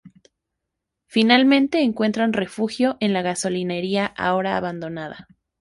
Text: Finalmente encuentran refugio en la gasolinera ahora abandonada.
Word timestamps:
Finalmente 1.05 1.83
encuentran 1.83 2.33
refugio 2.33 2.97
en 3.01 3.13
la 3.13 3.21
gasolinera 3.21 4.07
ahora 4.17 4.57
abandonada. 4.57 5.27